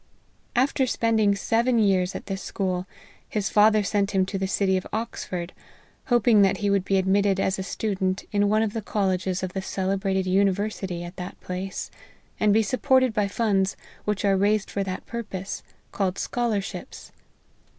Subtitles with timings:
[0.55, 2.87] After spend ing seven years at this school,
[3.29, 5.53] his father sent him to the city of Oxford,
[6.05, 9.53] hoping that he would be admitted as a student in one of the colleges of
[9.53, 11.91] the celebrated university at that place,
[12.39, 15.61] and be supported by funds which are raised for that purpose,
[15.91, 17.11] called scholarships.